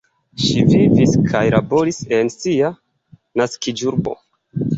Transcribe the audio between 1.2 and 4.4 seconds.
kaj laboris en sia naskiĝurbo.